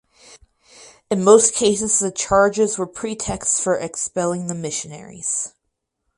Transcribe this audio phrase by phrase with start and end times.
[1.11, 5.53] In most cases the charges were pretexts for expelling the missionaries.